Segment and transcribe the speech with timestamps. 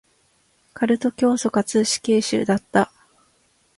[0.73, 2.91] カルト教祖かつ死刑囚だった。